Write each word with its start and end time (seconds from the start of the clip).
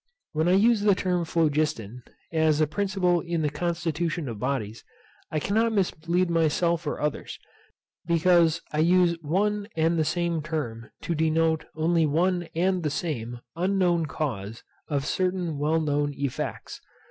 When 0.31 0.47
I 0.47 0.53
use 0.53 0.81
the 0.81 0.95
term 0.95 1.25
phlogiston, 1.25 2.01
as 2.33 2.59
a 2.59 2.65
principle 2.65 3.19
in 3.21 3.43
the 3.43 3.51
constitution 3.51 4.27
of 4.27 4.39
bodies, 4.39 4.83
I 5.29 5.39
cannot 5.39 5.73
mislead 5.73 6.27
myself 6.27 6.87
or 6.87 6.99
others, 6.99 7.37
because 8.07 8.61
I 8.71 8.79
use 8.79 9.15
one 9.21 9.67
and 9.75 9.99
the 9.99 10.03
same 10.03 10.41
term 10.41 10.89
to 11.03 11.13
denote 11.13 11.65
only 11.75 12.07
one 12.07 12.47
and 12.55 12.81
the 12.81 12.89
same 12.89 13.41
unknown 13.55 14.07
cause 14.07 14.63
of 14.87 15.05
certain 15.05 15.59
well 15.59 15.79
known 15.79 16.15
effects. 16.15 16.81